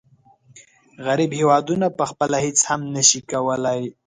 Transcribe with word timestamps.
غریب 1.05 1.31
هېوادونه 1.39 1.87
پخپله 1.99 2.37
هیڅ 2.45 2.59
هم 2.69 2.81
نشي 2.95 3.21
کولای. 3.31 3.81